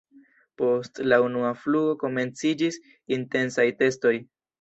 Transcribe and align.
Post 0.59 1.01
la 1.11 1.19
unua 1.25 1.51
flugo 1.63 1.91
komenciĝis 2.03 2.79
intensaj 3.19 3.67
testoj. 3.83 4.15